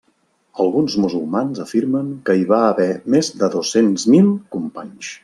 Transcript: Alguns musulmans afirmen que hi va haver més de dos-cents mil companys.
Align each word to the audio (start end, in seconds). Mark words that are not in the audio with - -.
Alguns 0.63 0.95
musulmans 1.03 1.61
afirmen 1.65 2.09
que 2.29 2.37
hi 2.39 2.47
va 2.53 2.61
haver 2.71 2.89
més 3.17 3.31
de 3.43 3.51
dos-cents 3.57 4.07
mil 4.15 4.33
companys. 4.57 5.13